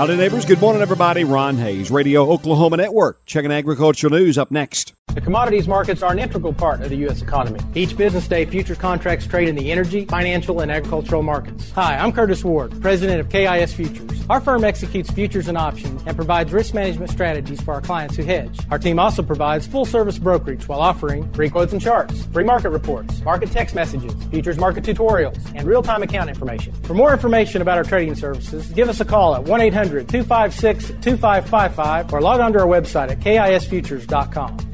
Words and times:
Howdy, 0.00 0.16
neighbors. 0.16 0.46
Good 0.46 0.62
morning, 0.62 0.80
everybody. 0.80 1.24
Ron 1.24 1.58
Hays, 1.58 1.90
Radio 1.90 2.22
Oklahoma 2.32 2.78
Network. 2.78 3.22
Checking 3.26 3.52
agricultural 3.52 4.10
news 4.10 4.38
up 4.38 4.50
next. 4.50 4.94
The 5.14 5.20
commodities 5.20 5.68
markets 5.68 6.02
are 6.02 6.10
an 6.10 6.18
integral 6.18 6.54
part 6.54 6.80
of 6.80 6.88
the 6.88 6.96
U.S. 6.98 7.20
economy. 7.20 7.60
Each 7.74 7.94
business 7.94 8.26
day, 8.26 8.46
futures 8.46 8.78
contracts 8.78 9.26
trade 9.26 9.48
in 9.48 9.56
the 9.56 9.70
energy, 9.70 10.06
financial, 10.06 10.60
and 10.60 10.70
agricultural 10.70 11.22
markets. 11.22 11.70
Hi, 11.72 11.98
I'm 11.98 12.12
Curtis 12.12 12.42
Ward, 12.42 12.80
president 12.80 13.20
of 13.20 13.28
KIS 13.28 13.74
Futures. 13.74 14.20
Our 14.30 14.40
firm 14.40 14.62
executes 14.62 15.10
futures 15.10 15.48
and 15.48 15.58
options 15.58 16.00
and 16.06 16.14
provides 16.14 16.52
risk 16.52 16.72
management 16.72 17.10
strategies 17.10 17.60
for 17.60 17.74
our 17.74 17.80
clients 17.80 18.14
who 18.14 18.22
hedge. 18.22 18.60
Our 18.70 18.78
team 18.78 19.00
also 19.00 19.24
provides 19.24 19.66
full 19.66 19.84
service 19.84 20.20
brokerage 20.20 20.68
while 20.68 20.80
offering 20.80 21.28
free 21.32 21.50
quotes 21.50 21.72
and 21.72 21.82
charts, 21.82 22.26
free 22.26 22.44
market 22.44 22.70
reports, 22.70 23.20
market 23.22 23.50
text 23.50 23.74
messages, 23.74 24.14
futures 24.30 24.56
market 24.56 24.84
tutorials, 24.84 25.44
and 25.56 25.66
real 25.66 25.82
time 25.82 26.04
account 26.04 26.30
information. 26.30 26.72
For 26.84 26.94
more 26.94 27.12
information 27.12 27.60
about 27.60 27.76
our 27.76 27.82
trading 27.82 28.14
services, 28.14 28.70
give 28.70 28.88
us 28.88 29.00
a 29.00 29.04
call 29.04 29.34
at 29.34 29.42
1 29.42 29.60
800 29.60 29.89
256 29.90 30.88
2555 31.02 32.12
or 32.12 32.20
log 32.20 32.40
on 32.40 32.52
to 32.52 32.60
our 32.60 32.66
website 32.66 33.10
at 33.10 33.20
kisfutures.com. 33.20 34.70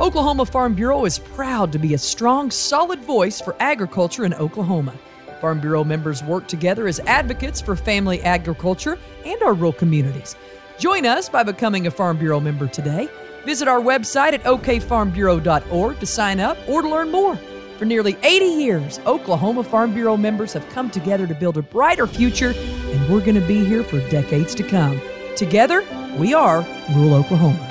Oklahoma 0.00 0.46
Farm 0.46 0.74
Bureau 0.74 1.04
is 1.04 1.18
proud 1.18 1.70
to 1.72 1.78
be 1.78 1.94
a 1.94 1.98
strong, 1.98 2.50
solid 2.50 3.00
voice 3.00 3.40
for 3.40 3.54
agriculture 3.60 4.24
in 4.24 4.34
Oklahoma. 4.34 4.94
Farm 5.40 5.60
Bureau 5.60 5.84
members 5.84 6.24
work 6.24 6.48
together 6.48 6.88
as 6.88 6.98
advocates 7.00 7.60
for 7.60 7.76
family 7.76 8.20
agriculture 8.22 8.98
and 9.24 9.40
our 9.42 9.54
rural 9.54 9.72
communities. 9.72 10.34
Join 10.78 11.06
us 11.06 11.28
by 11.28 11.42
becoming 11.42 11.86
a 11.86 11.90
Farm 11.90 12.16
Bureau 12.16 12.40
member 12.40 12.66
today. 12.66 13.08
Visit 13.44 13.68
our 13.68 13.80
website 13.80 14.32
at 14.32 14.42
okfarmbureau.org 14.44 16.00
to 16.00 16.06
sign 16.06 16.40
up 16.40 16.56
or 16.68 16.82
to 16.82 16.88
learn 16.88 17.10
more. 17.10 17.36
For 17.78 17.84
nearly 17.84 18.16
80 18.22 18.44
years, 18.44 19.00
Oklahoma 19.06 19.64
Farm 19.64 19.92
Bureau 19.92 20.16
members 20.16 20.52
have 20.52 20.68
come 20.70 20.90
together 20.90 21.26
to 21.26 21.34
build 21.34 21.58
a 21.58 21.62
brighter 21.62 22.06
future, 22.06 22.54
and 22.92 23.08
we're 23.08 23.20
going 23.20 23.34
to 23.34 23.46
be 23.46 23.64
here 23.64 23.82
for 23.82 23.98
decades 24.10 24.54
to 24.56 24.62
come. 24.62 25.00
Together, 25.34 25.84
we 26.18 26.34
are 26.34 26.66
Rural 26.94 27.14
Oklahoma. 27.14 27.68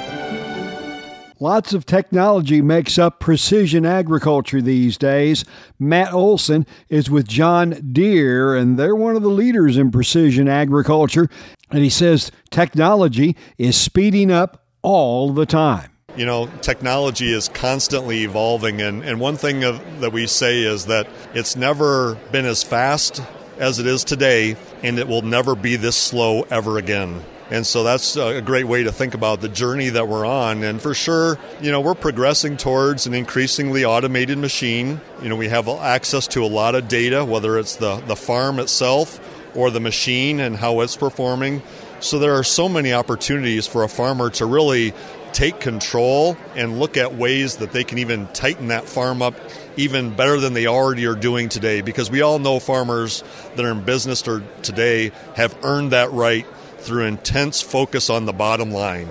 Lots 1.40 1.74
of 1.74 1.88
technology 1.88 2.62
makes 2.62 3.00
up 3.00 3.20
precision 3.20 3.84
agriculture 3.84 4.62
these 4.62 4.96
days. 4.96 5.44
Matt 5.80 6.14
Olson 6.14 6.68
is 6.90 7.10
with 7.10 7.28
John 7.28 7.92
Deere, 7.92 8.56
and 8.56 8.78
they're 8.78 8.96
one 8.96 9.16
of 9.16 9.24
the 9.24 9.30
leaders 9.30 9.76
in 9.76 9.90
precision 9.90 10.48
agriculture. 10.48 11.30
And 11.72 11.84
he 11.84 11.90
says 11.90 12.32
technology 12.52 13.36
is 13.58 13.76
speeding 13.76 14.30
up 14.30 14.68
all 14.84 15.32
the 15.32 15.48
time. 15.48 15.90
You 16.16 16.26
know, 16.26 16.48
technology 16.62 17.32
is 17.32 17.50
constantly 17.50 18.24
evolving, 18.24 18.80
and, 18.80 19.04
and 19.04 19.20
one 19.20 19.36
thing 19.36 19.64
of, 19.64 20.02
that 20.02 20.12
we 20.12 20.28
say 20.28 20.62
is 20.62 20.86
that 20.88 21.08
it's 21.34 21.56
never 21.56 22.16
been 22.32 22.46
as 22.46 22.62
fast 22.62 23.22
as 23.62 23.78
it 23.78 23.86
is 23.86 24.04
today, 24.04 24.58
and 24.84 24.98
it 24.98 25.08
will 25.08 25.22
never 25.22 25.56
be 25.56 25.76
this 25.76 25.96
slow 25.96 26.42
ever 26.50 26.78
again. 26.80 27.24
And 27.52 27.68
so 27.68 27.84
that's 27.84 28.16
a 28.16 28.42
great 28.42 28.66
way 28.66 28.84
to 28.84 28.92
think 28.92 29.14
about 29.14 29.42
the 29.42 29.50
journey 29.50 29.90
that 29.90 30.08
we're 30.08 30.26
on. 30.26 30.64
And 30.64 30.82
for 30.82 30.94
sure, 30.94 31.38
you 31.62 31.70
know, 31.70 31.80
we're 31.80 31.96
progressing 31.96 32.58
towards 32.58 33.08
an 33.08 33.14
increasingly 33.14 33.86
automated 33.86 34.38
machine. 34.38 35.00
You 35.22 35.30
know, 35.30 35.36
we 35.36 35.50
have 35.50 35.68
access 35.68 36.28
to 36.30 36.44
a 36.44 36.48
lot 36.48 36.76
of 36.76 36.88
data, 36.88 37.24
whether 37.24 37.60
it's 37.60 37.76
the, 37.76 37.98
the 38.08 38.16
farm 38.16 38.58
itself 38.58 39.20
or 39.54 39.70
the 39.70 39.82
machine 39.82 40.40
and 40.40 40.56
how 40.56 40.80
it's 40.80 40.96
performing. 40.96 41.62
So 42.00 42.18
there 42.18 42.34
are 42.36 42.44
so 42.44 42.68
many 42.68 42.94
opportunities 42.94 43.68
for 43.68 43.84
a 43.84 43.90
farmer 43.90 44.30
to 44.32 44.46
really 44.46 44.94
take 45.34 45.60
control 45.60 46.38
and 46.56 46.80
look 46.80 46.98
at 46.98 47.16
ways 47.16 47.58
that 47.58 47.72
they 47.72 47.84
can 47.84 47.98
even 47.98 48.28
tighten 48.28 48.68
that 48.68 48.86
farm 48.86 49.22
up 49.22 49.36
even 49.78 50.14
better 50.14 50.40
than 50.40 50.54
they 50.54 50.68
already 50.68 51.06
are 51.06 51.16
doing 51.16 51.50
today 51.50 51.82
because 51.82 52.12
we 52.12 52.22
all 52.22 52.40
know 52.40 52.60
farmers 52.60 53.24
that 53.56 53.66
are 53.66 53.72
in 53.72 53.84
business 53.84 54.22
today 54.22 55.12
have 55.36 55.58
earned 55.64 55.92
that 55.92 56.12
right 56.12 56.46
through 56.78 57.06
intense 57.06 57.62
focus 57.62 58.10
on 58.10 58.26
the 58.26 58.34
bottom 58.34 58.72
line. 58.72 59.08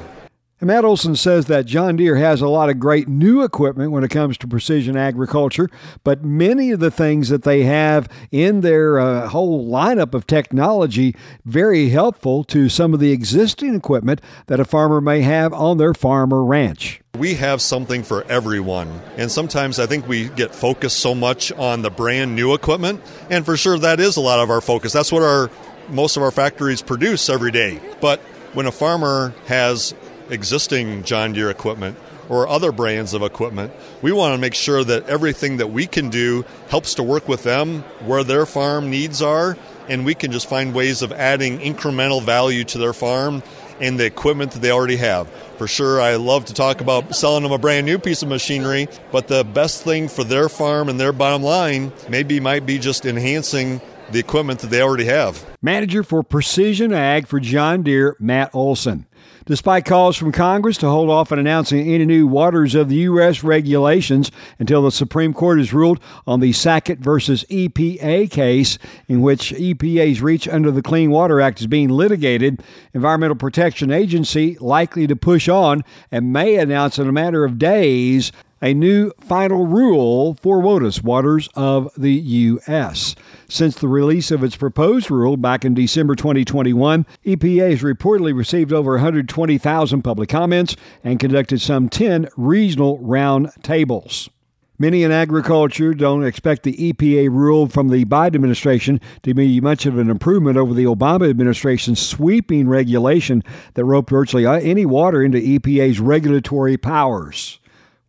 And 0.61 0.69
Matt 0.69 0.85
Olson 0.85 1.17
says 1.17 1.47
that 1.47 1.65
John 1.65 1.97
Deere 1.97 2.17
has 2.17 2.43
a 2.43 2.49
lot 2.49 2.69
of 2.69 2.79
great 2.79 3.09
new 3.09 3.43
equipment 3.43 3.93
when 3.93 4.05
it 4.05 4.11
comes 4.11 4.37
to 4.39 4.47
precision 4.47 4.95
agriculture, 4.95 5.71
but 6.05 6.23
many 6.23 6.71
of 6.71 6.81
the 6.81 6.91
things 6.91 7.31
that 7.31 7.45
they 7.45 7.63
have 7.63 8.11
in 8.31 8.61
their 8.61 9.01
uh, 9.01 9.29
whole 9.29 9.67
lineup 9.67 10.13
of 10.13 10.27
technology 10.27 11.17
very 11.47 11.89
helpful 11.89 12.45
to 12.45 12.69
some 12.69 12.93
of 12.93 13.01
the 13.01 13.11
existing 13.11 13.75
equipment 13.75 14.21
that 14.49 14.61
a 14.61 14.67
farmer 14.67 15.01
may 15.01 15.23
have 15.23 15.55
on 15.55 15.79
their 15.79 15.95
farm 15.95 16.31
or 16.31 16.45
ranch. 16.45 17.01
We 17.17 17.35
have 17.37 17.63
something 17.63 18.03
for 18.03 18.25
everyone. 18.25 19.01
And 19.17 19.33
sometimes 19.33 19.79
I 19.79 19.87
think 19.87 20.07
we 20.07 20.29
get 20.29 20.55
focused 20.55 20.99
so 20.99 21.15
much 21.15 21.51
on 21.53 21.81
the 21.81 21.91
brand 21.91 22.37
new 22.37 22.53
equipment, 22.53 23.01
and 23.31 23.47
for 23.47 23.57
sure 23.57 23.79
that 23.79 23.99
is 23.99 24.19
a 24.19 24.21
lot 24.21 24.41
of 24.41 24.51
our 24.51 24.61
focus. 24.61 24.93
That's 24.93 25.11
what 25.11 25.23
our 25.23 25.51
most 25.89 26.19
of 26.19 26.23
our 26.23 26.31
factories 26.31 26.83
produce 26.83 27.31
every 27.31 27.51
day. 27.51 27.81
But 28.03 28.21
when 28.53 28.67
a 28.67 28.73
farmer 28.73 29.35
has 29.47 29.95
existing 30.33 31.05
John 31.05 31.33
Deere 31.33 31.51
equipment 31.51 31.97
or 32.29 32.49
other 32.49 32.73
brands 32.73 33.13
of 33.13 33.23
equipment, 33.23 33.73
we 34.03 34.13
want 34.13 34.35
to 34.35 34.39
make 34.39 34.55
sure 34.55 34.85
that 34.85 35.09
everything 35.09 35.57
that 35.57 35.71
we 35.71 35.87
can 35.87 36.11
do 36.11 36.45
helps 36.69 36.95
to 36.95 37.03
work 37.03 37.29
with 37.29 37.43
them 37.43 37.83
where 38.07 38.23
their 38.23 38.47
farm 38.47 38.89
needs 38.89 39.21
are, 39.21 39.57
and 39.89 40.05
we 40.05 40.15
can 40.15 40.31
just 40.31 40.49
find 40.49 40.73
ways 40.73 41.03
of 41.03 41.13
adding 41.13 41.59
incremental 41.59 42.23
value 42.23 42.63
to 42.65 42.79
their 42.79 42.93
farm 42.93 43.43
and 43.81 43.99
the 43.99 44.05
equipment 44.05 44.53
that 44.53 44.61
they 44.61 44.71
already 44.71 44.97
have. 44.97 45.29
For 45.57 45.67
sure, 45.67 46.01
I 46.01 46.17
love 46.17 46.45
to 46.47 46.55
talk 46.55 46.81
about 46.81 47.15
selling 47.15 47.43
them 47.43 47.53
a 47.53 47.59
brand 47.59 47.87
new 47.87 47.99
piece 47.99 48.23
of 48.23 48.29
machinery, 48.29 48.89
but 49.11 49.27
the 49.27 49.43
best 49.43 49.83
thing 49.83 50.09
for 50.09 50.23
their 50.23 50.49
farm 50.49 50.89
and 50.89 51.01
their 51.01 51.13
bottom 51.13 51.43
line 51.43 51.93
maybe 52.09 52.41
might 52.41 52.67
be 52.67 52.79
just 52.79 53.07
enhancing 53.07 53.81
the 54.13 54.19
equipment 54.19 54.61
that 54.61 54.69
they 54.71 54.83
already 54.83 55.05
have. 55.05 55.45
Manager 55.63 56.03
for 56.03 56.23
Precision 56.23 56.93
Ag 56.93 57.27
for 57.27 57.41
John 57.41 57.83
Deere, 57.83 58.17
Matt 58.19 58.51
Olson. 58.55 59.07
Despite 59.47 59.85
calls 59.85 60.17
from 60.17 60.33
Congress 60.33 60.77
to 60.79 60.89
hold 60.89 61.11
off 61.11 61.33
on 61.33 61.39
announcing 61.39 61.81
any 61.81 62.05
new 62.05 62.27
waters 62.27 62.75
of 62.75 62.89
the 62.89 62.97
U.S. 62.97 63.43
regulations 63.43 64.31
until 64.59 64.83
the 64.83 64.93
Supreme 64.93 65.35
Court 65.35 65.59
has 65.59 65.73
ruled 65.73 65.99
on 66.27 66.41
the 66.41 66.53
Sackett 66.53 67.01
versus 67.01 67.45
EPA 67.51 68.31
case, 68.31 68.79
in 69.09 69.23
which 69.23 69.53
EPA's 69.53 70.21
reach 70.21 70.47
under 70.47 70.71
the 70.71 70.83
Clean 70.83 71.11
Water 71.11 71.41
Act 71.41 71.61
is 71.61 71.67
being 71.67 71.89
litigated, 71.89 72.63
Environmental 72.95 73.37
Protection 73.37 73.91
Agency 73.91 74.57
likely 74.61 75.07
to 75.07 75.17
push 75.17 75.49
on 75.49 75.83
and 76.13 76.33
may 76.33 76.57
announce 76.57 76.99
in 76.99 77.09
a 77.09 77.13
matter 77.13 77.45
of 77.45 77.59
days 77.59 78.31
a 78.63 78.75
new 78.75 79.11
final 79.21 79.67
rule 79.67 80.35
for 80.43 80.61
WOTUS, 80.61 81.03
Waters 81.03 81.49
of 81.55 81.91
the 81.97 82.13
U.S. 82.13 83.17
Since 83.51 83.81
the 83.81 83.89
release 83.89 84.31
of 84.31 84.45
its 84.45 84.55
proposed 84.55 85.11
rule 85.11 85.37
back 85.37 85.65
in 85.65 85.75
December 85.75 86.15
2021, 86.15 87.05
EPA 87.27 87.71
has 87.71 87.83
reportedly 87.83 88.33
received 88.33 88.73
over 88.73 88.93
120,000 88.93 90.03
public 90.03 90.29
comments 90.29 90.77
and 91.03 91.19
conducted 91.19 91.61
some 91.61 91.89
10 91.89 92.29
regional 92.37 92.99
round 92.99 93.51
tables. 93.65 94.31
Many 94.79 95.03
in 95.03 95.11
agriculture 95.11 95.95
don't 95.95 96.25
expect 96.25 96.63
the 96.63 96.93
EPA 96.93 97.29
rule 97.29 97.67
from 97.67 97.89
the 97.89 98.05
Biden 98.05 98.37
administration 98.37 99.01
to 99.25 99.35
be 99.35 99.61
much 99.61 99.85
of 99.85 99.99
an 99.99 100.11
improvement 100.11 100.57
over 100.57 100.73
the 100.73 100.85
Obama 100.85 101.29
administration's 101.29 102.01
sweeping 102.01 102.69
regulation 102.69 103.43
that 103.75 103.85
roped 103.85 104.11
virtually 104.11 104.47
any 104.47 104.87
water 104.87 105.25
into 105.25 105.39
EPA's 105.39 105.99
regulatory 105.99 106.77
powers. 106.77 107.59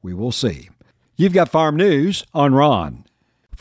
We 0.03 0.13
will 0.13 0.31
see. 0.31 0.69
You've 1.15 1.33
got 1.33 1.49
farm 1.49 1.77
news 1.77 2.23
on 2.31 2.53
Ron. 2.53 3.05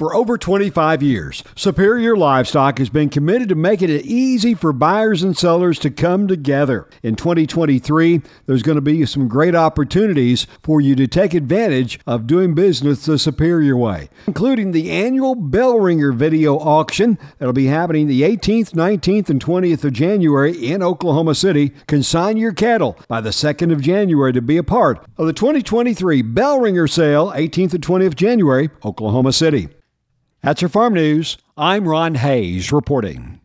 For 0.01 0.15
over 0.15 0.39
25 0.39 1.03
years, 1.03 1.45
Superior 1.55 2.17
Livestock 2.17 2.79
has 2.79 2.89
been 2.89 3.11
committed 3.11 3.51
to 3.51 3.55
making 3.55 3.91
it 3.91 4.07
easy 4.07 4.55
for 4.55 4.73
buyers 4.73 5.23
and 5.23 5.37
sellers 5.37 5.79
to 5.81 5.91
come 5.91 6.27
together. 6.27 6.89
In 7.03 7.17
2023, 7.17 8.23
there's 8.47 8.63
going 8.63 8.77
to 8.77 8.81
be 8.81 9.05
some 9.05 9.29
great 9.29 9.55
opportunities 9.55 10.47
for 10.63 10.81
you 10.81 10.97
to 10.97 11.07
take 11.07 11.35
advantage 11.35 12.01
of 12.07 12.27
doing 12.27 12.55
business 12.55 13.05
the 13.05 13.19
Superior 13.19 13.77
way, 13.77 14.09
including 14.27 14.73
the 14.73 14.91
annual 14.91 15.35
Bell 15.35 15.79
Ringer 15.79 16.13
video 16.13 16.57
auction 16.57 17.19
that'll 17.37 17.53
be 17.53 17.67
happening 17.67 18.07
the 18.07 18.23
18th, 18.23 18.71
19th, 18.71 19.29
and 19.29 19.45
20th 19.45 19.85
of 19.85 19.93
January 19.93 20.57
in 20.57 20.83
Oklahoma 20.83 21.35
City. 21.35 21.75
Consign 21.89 22.39
your 22.39 22.55
cattle 22.55 22.99
by 23.07 23.21
the 23.21 23.29
2nd 23.29 23.71
of 23.71 23.83
January 23.83 24.33
to 24.33 24.41
be 24.41 24.57
a 24.57 24.63
part 24.63 25.07
of 25.19 25.27
the 25.27 25.35
2023 25.35 26.23
Bell 26.23 26.59
Ringer 26.59 26.87
sale, 26.87 27.33
18th 27.33 27.75
and 27.75 27.87
20th 27.87 28.15
January, 28.15 28.71
Oklahoma 28.83 29.35
City. 29.35 29.69
That's 30.43 30.63
your 30.63 30.71
farm 30.71 30.95
news. 30.95 31.37
I'm 31.57 31.87
Ron 31.87 32.15
Hays 32.15 32.73
reporting. 32.73 33.40